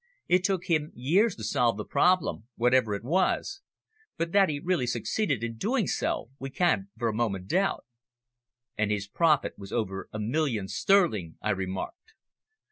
[0.27, 3.61] It took him years to solve the problem, whatever it was;
[4.17, 7.85] but that he really succeeded in doing so we can't for a moment doubt."
[8.75, 12.13] "And his profit was over a million sterling," I remarked.